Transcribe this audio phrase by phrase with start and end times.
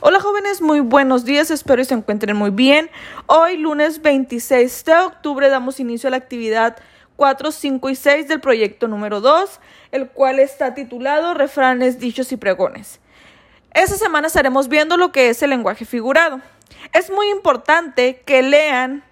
[0.00, 2.88] Hola jóvenes, muy buenos días, espero que se encuentren muy bien.
[3.26, 6.76] Hoy lunes 26 de octubre damos inicio a la actividad
[7.16, 9.58] 4, 5 y 6 del proyecto número 2,
[9.90, 13.00] el cual está titulado Refranes, Dichos y Pregones.
[13.72, 16.40] Esta semana estaremos viendo lo que es el lenguaje figurado.
[16.92, 19.02] Es muy importante que lean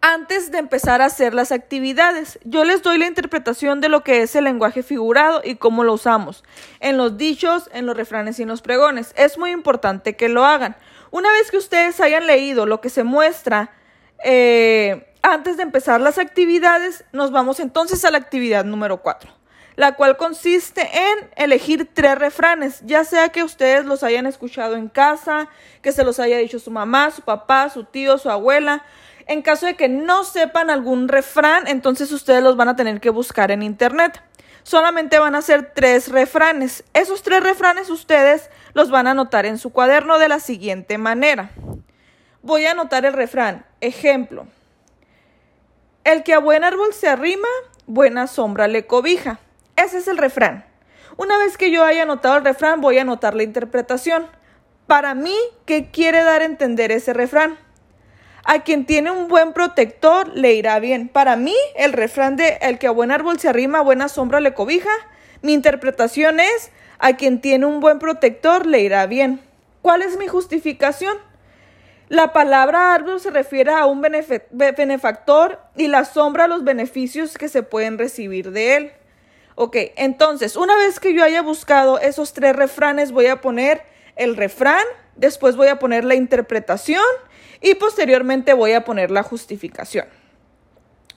[0.00, 2.38] antes de empezar a hacer las actividades.
[2.44, 5.94] Yo les doy la interpretación de lo que es el lenguaje figurado y cómo lo
[5.94, 6.44] usamos
[6.80, 9.12] en los dichos, en los refranes y en los pregones.
[9.16, 10.76] Es muy importante que lo hagan.
[11.10, 13.72] Una vez que ustedes hayan leído lo que se muestra
[14.24, 19.38] eh, antes de empezar las actividades, nos vamos entonces a la actividad número 4
[19.78, 24.88] la cual consiste en elegir tres refranes, ya sea que ustedes los hayan escuchado en
[24.88, 25.48] casa,
[25.82, 28.84] que se los haya dicho su mamá, su papá, su tío, su abuela,
[29.28, 33.10] en caso de que no sepan algún refrán, entonces ustedes los van a tener que
[33.10, 34.22] buscar en internet.
[34.62, 36.82] Solamente van a ser tres refranes.
[36.94, 41.50] Esos tres refranes ustedes los van a anotar en su cuaderno de la siguiente manera.
[42.42, 43.66] Voy a anotar el refrán.
[43.80, 44.46] Ejemplo.
[46.04, 47.48] El que a buen árbol se arrima,
[47.86, 49.40] buena sombra le cobija.
[49.76, 50.64] Ese es el refrán.
[51.18, 54.26] Una vez que yo haya anotado el refrán, voy a anotar la interpretación.
[54.86, 57.58] Para mí, ¿qué quiere dar a entender ese refrán?
[58.50, 61.08] A quien tiene un buen protector le irá bien.
[61.08, 64.40] Para mí, el refrán de el que a buen árbol se arrima, a buena sombra
[64.40, 64.88] le cobija.
[65.42, 69.42] Mi interpretación es a quien tiene un buen protector le irá bien.
[69.82, 71.18] ¿Cuál es mi justificación?
[72.08, 77.50] La palabra árbol se refiere a un benefactor y la sombra a los beneficios que
[77.50, 78.92] se pueden recibir de él.
[79.56, 83.82] Ok, entonces, una vez que yo haya buscado esos tres refranes, voy a poner
[84.16, 87.04] el refrán, después voy a poner la interpretación
[87.60, 90.06] y posteriormente voy a poner la justificación.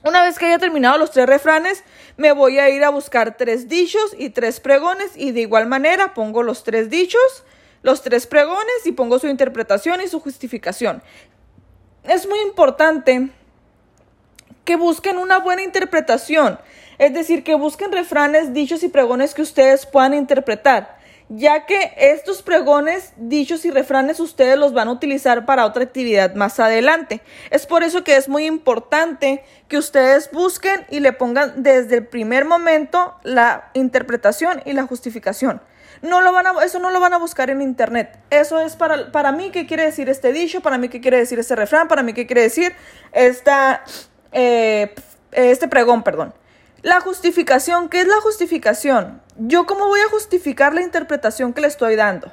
[0.03, 1.83] Una vez que haya terminado los tres refranes,
[2.17, 6.15] me voy a ir a buscar tres dichos y tres pregones y de igual manera
[6.15, 7.43] pongo los tres dichos,
[7.83, 11.03] los tres pregones y pongo su interpretación y su justificación.
[12.03, 13.29] Es muy importante
[14.65, 16.59] que busquen una buena interpretación,
[16.97, 21.00] es decir, que busquen refranes, dichos y pregones que ustedes puedan interpretar
[21.33, 26.35] ya que estos pregones, dichos y refranes ustedes los van a utilizar para otra actividad
[26.35, 27.21] más adelante.
[27.51, 32.07] Es por eso que es muy importante que ustedes busquen y le pongan desde el
[32.07, 35.61] primer momento la interpretación y la justificación.
[36.01, 38.19] No lo van a, eso no lo van a buscar en internet.
[38.29, 41.39] Eso es para, para mí qué quiere decir este dicho, para mí qué quiere decir
[41.39, 42.75] este refrán, para mí qué quiere decir
[43.13, 43.85] esta,
[44.33, 44.93] eh,
[45.31, 46.33] este pregón, perdón.
[46.81, 49.21] La justificación, ¿qué es la justificación?
[49.43, 52.31] Yo cómo voy a justificar la interpretación que le estoy dando.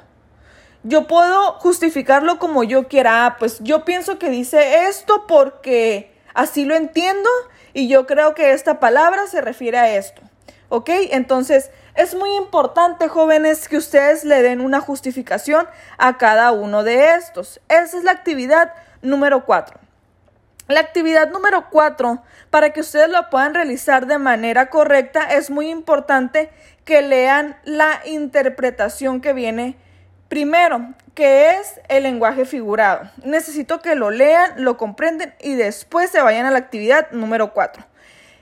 [0.83, 3.25] Yo puedo justificarlo como yo quiera.
[3.25, 7.27] Ah, pues yo pienso que dice esto porque así lo entiendo
[7.73, 10.21] y yo creo que esta palabra se refiere a esto.
[10.69, 10.91] ¿Ok?
[11.09, 17.15] Entonces es muy importante, jóvenes, que ustedes le den una justificación a cada uno de
[17.15, 17.59] estos.
[17.69, 18.71] Esa es la actividad
[19.01, 19.79] número cuatro.
[20.69, 22.21] La actividad número cuatro,
[22.51, 26.51] para que ustedes lo puedan realizar de manera correcta, es muy importante
[26.85, 29.77] que lean la interpretación que viene
[30.27, 33.09] primero, que es el lenguaje figurado.
[33.23, 37.83] Necesito que lo lean, lo comprenden y después se vayan a la actividad número cuatro.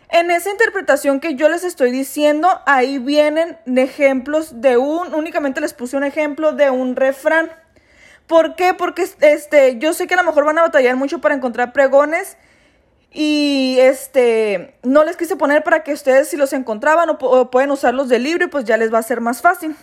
[0.09, 5.73] En esa interpretación que yo les estoy diciendo, ahí vienen ejemplos de un, únicamente les
[5.73, 7.49] puse un ejemplo de un refrán.
[8.27, 8.73] ¿Por qué?
[8.73, 12.37] Porque este, yo sé que a lo mejor van a batallar mucho para encontrar pregones
[13.11, 18.09] y este, no les quise poner para que ustedes si los encontraban o, pueden usarlos
[18.09, 19.75] del libro y pues ya les va a ser más fácil.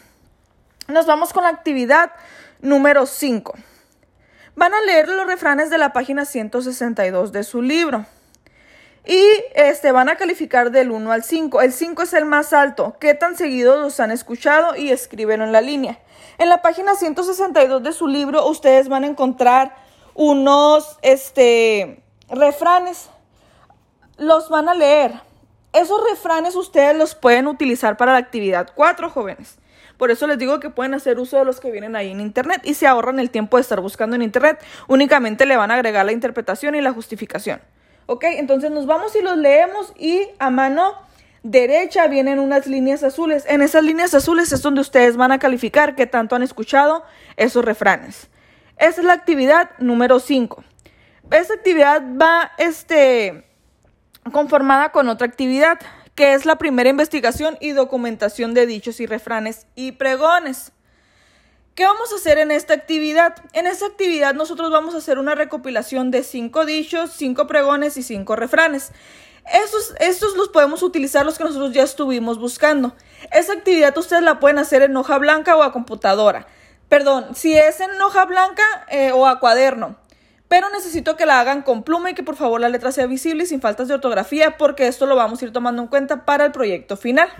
[0.88, 2.12] Nos vamos con la actividad
[2.60, 3.54] número 5.
[4.56, 8.04] Van a leer los refranes de la página 162 de su libro.
[9.06, 9.22] Y
[9.54, 11.60] este, van a calificar del 1 al 5.
[11.60, 12.97] El 5 es el más alto.
[12.98, 14.76] ¿Qué tan seguido los han escuchado?
[14.76, 15.98] Y escríbenlo en la línea.
[16.38, 19.76] En la página 162 de su libro ustedes van a encontrar
[20.15, 23.10] unos este, refranes.
[24.16, 25.12] Los van a leer.
[25.75, 29.59] Esos refranes ustedes los pueden utilizar para la actividad 4, jóvenes.
[29.98, 32.62] Por eso les digo que pueden hacer uso de los que vienen ahí en Internet
[32.65, 34.65] y se ahorran el tiempo de estar buscando en Internet.
[34.89, 37.60] Únicamente le van a agregar la interpretación y la justificación.
[38.06, 38.24] ¿Ok?
[38.24, 40.95] Entonces nos vamos y los leemos y a mano
[41.42, 43.45] derecha vienen unas líneas azules.
[43.47, 47.04] En esas líneas azules es donde ustedes van a calificar qué tanto han escuchado
[47.36, 48.28] esos refranes.
[48.77, 50.65] Esa es la actividad número 5.
[51.30, 53.45] Esta actividad va este,
[54.33, 55.78] conformada con otra actividad,
[56.15, 60.72] que es la primera investigación y documentación de dichos y refranes y pregones.
[61.74, 63.34] ¿Qué vamos a hacer en esta actividad?
[63.53, 68.04] En esta actividad nosotros vamos a hacer una recopilación de cinco dichos, cinco pregones y
[68.04, 68.92] cinco refranes.
[69.98, 72.94] Estos, los podemos utilizar los que nosotros ya estuvimos buscando.
[73.32, 76.47] Esa actividad ustedes la pueden hacer en hoja blanca o a computadora.
[76.88, 79.97] Perdón, si es en hoja blanca eh, o a cuaderno.
[80.47, 83.42] Pero necesito que la hagan con pluma y que por favor la letra sea visible
[83.42, 86.44] y sin faltas de ortografía porque esto lo vamos a ir tomando en cuenta para
[86.44, 87.30] el proyecto final.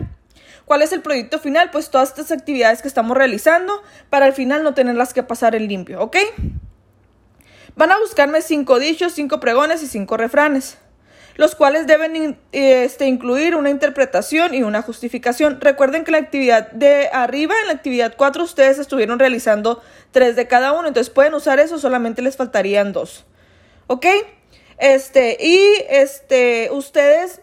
[0.65, 1.71] ¿Cuál es el proyecto final?
[1.71, 5.69] Pues todas estas actividades que estamos realizando para al final no tenerlas que pasar en
[5.69, 6.17] limpio, ¿ok?
[7.77, 10.79] Van a buscarme cinco dichos, cinco pregones y cinco refranes
[11.37, 15.61] los cuales deben este, incluir una interpretación y una justificación.
[15.61, 19.83] Recuerden que la actividad de arriba, en la actividad 4, ustedes estuvieron realizando
[20.13, 23.25] tres de cada uno, entonces pueden usar eso, solamente les faltarían dos.
[23.89, 24.07] ¿Ok?
[24.79, 27.41] Este, y este, ustedes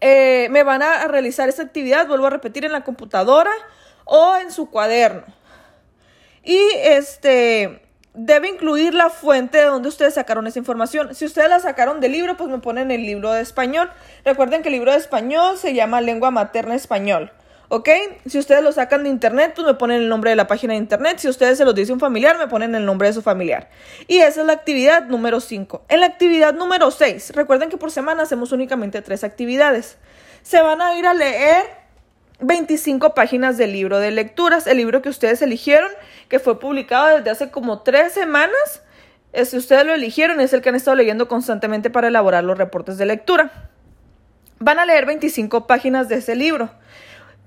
[0.00, 3.50] eh, me van a realizar esta actividad, vuelvo a repetir, en la computadora
[4.04, 5.24] o en su cuaderno.
[6.44, 7.82] Y este,
[8.14, 11.14] debe incluir la fuente de donde ustedes sacaron esa información.
[11.14, 13.90] Si ustedes la sacaron del libro, pues me ponen el libro de español.
[14.24, 17.32] Recuerden que el libro de español se llama Lengua Materna Español.
[17.70, 17.88] ¿Ok?
[18.26, 20.78] Si ustedes lo sacan de internet, pues me ponen el nombre de la página de
[20.78, 21.18] internet.
[21.18, 23.68] Si ustedes se los dice un familiar, me ponen el nombre de su familiar.
[24.06, 25.84] Y esa es la actividad número 5.
[25.88, 29.98] En la actividad número 6, recuerden que por semana hacemos únicamente tres actividades.
[30.42, 31.64] Se van a ir a leer
[32.40, 35.90] 25 páginas del libro de lecturas, el libro que ustedes eligieron,
[36.28, 38.82] que fue publicado desde hace como tres semanas.
[39.44, 42.96] Si ustedes lo eligieron, es el que han estado leyendo constantemente para elaborar los reportes
[42.96, 43.68] de lectura.
[44.58, 46.70] Van a leer 25 páginas de ese libro.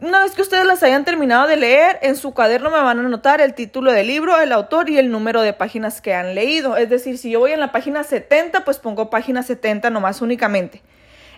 [0.02, 3.02] Una vez que ustedes las hayan terminado de leer, en su cuaderno me van a
[3.02, 6.76] anotar el título del libro, el autor y el número de páginas que han leído.
[6.76, 10.82] Es decir, si yo voy en la página 70, pues pongo página 70 nomás únicamente.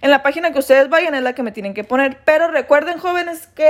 [0.02, 2.20] En la página que ustedes vayan es la que me tienen que poner.
[2.24, 3.70] Pero recuerden, jóvenes, que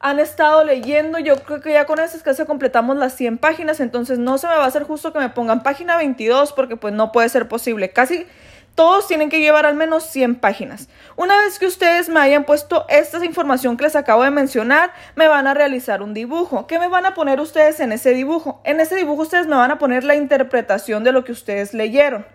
[0.00, 1.20] han estado leyendo.
[1.20, 3.78] Yo creo que ya con eso es que se completamos las 100 páginas.
[3.78, 6.92] Entonces no se me va a hacer justo que me pongan página 22 porque pues
[6.92, 7.90] no puede ser posible.
[7.90, 8.26] Casi
[8.76, 10.88] todos tienen que llevar al menos 100 páginas.
[11.16, 15.26] Una vez que ustedes me hayan puesto esta información que les acabo de mencionar, me
[15.28, 16.66] van a realizar un dibujo.
[16.66, 18.60] ¿Qué me van a poner ustedes en ese dibujo?
[18.64, 22.26] En ese dibujo ustedes me van a poner la interpretación de lo que ustedes leyeron.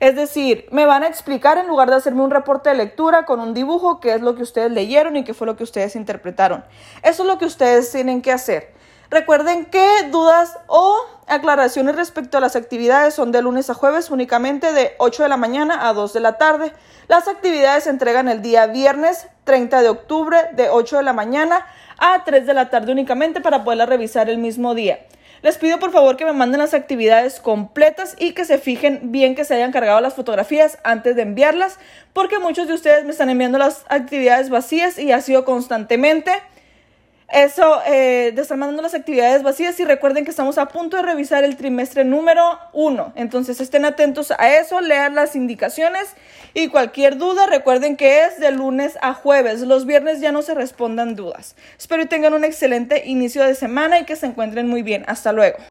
[0.00, 3.38] Es decir, me van a explicar en lugar de hacerme un reporte de lectura con
[3.38, 6.64] un dibujo qué es lo que ustedes leyeron y qué fue lo que ustedes interpretaron.
[7.04, 8.74] Eso es lo que ustedes tienen que hacer.
[9.10, 10.93] Recuerden que dudas o
[11.26, 15.36] aclaraciones respecto a las actividades son de lunes a jueves únicamente de 8 de la
[15.36, 16.72] mañana a 2 de la tarde.
[17.08, 21.66] Las actividades se entregan el día viernes 30 de octubre de 8 de la mañana
[21.98, 25.00] a 3 de la tarde únicamente para poderlas revisar el mismo día.
[25.42, 29.34] Les pido por favor que me manden las actividades completas y que se fijen bien
[29.34, 31.78] que se hayan cargado las fotografías antes de enviarlas,
[32.14, 36.32] porque muchos de ustedes me están enviando las actividades vacías y ha sido constantemente
[37.34, 41.02] eso eh, de estar mandando las actividades vacías y recuerden que estamos a punto de
[41.02, 43.12] revisar el trimestre número uno.
[43.16, 46.14] Entonces estén atentos a eso, lean las indicaciones
[46.54, 49.60] y cualquier duda recuerden que es de lunes a jueves.
[49.62, 51.56] Los viernes ya no se respondan dudas.
[51.76, 55.04] Espero que tengan un excelente inicio de semana y que se encuentren muy bien.
[55.08, 55.58] Hasta luego.